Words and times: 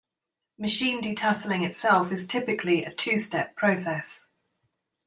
Machine 0.57 0.99
detasseling 0.99 1.63
itself 1.63 2.11
is 2.11 2.25
typically 2.25 2.83
a 2.83 2.91
two 2.91 3.19
step 3.19 3.55
process. 3.55 4.29